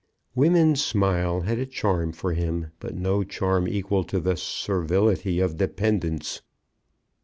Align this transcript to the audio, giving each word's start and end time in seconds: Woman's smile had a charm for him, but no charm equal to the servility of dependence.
Woman's 0.33 0.83
smile 0.83 1.41
had 1.41 1.59
a 1.59 1.65
charm 1.67 2.11
for 2.11 2.33
him, 2.33 2.71
but 2.79 2.95
no 2.95 3.23
charm 3.23 3.67
equal 3.67 4.03
to 4.05 4.19
the 4.19 4.35
servility 4.35 5.39
of 5.39 5.57
dependence. 5.57 6.41